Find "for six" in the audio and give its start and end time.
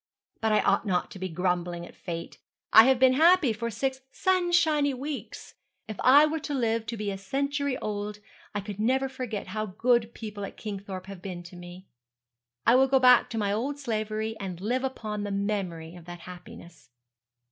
3.53-4.01